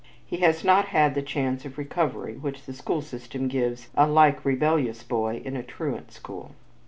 He 0.25 0.37
has 0.37 0.63
not 0.63 0.85
had 0.85 1.13
the 1.13 1.21
chance 1.21 1.63
of 1.63 1.77
recovery 1.77 2.33
which 2.33 2.63
the 2.65 2.73
school 2.73 3.03
system 3.03 3.47
gives 3.47 3.89
a 3.93 4.07
like 4.07 4.43
rebellious 4.43 5.03
boy 5.03 5.43
in 5.45 5.55
a 5.55 5.61
truant 5.61 6.11
school. 6.11 6.55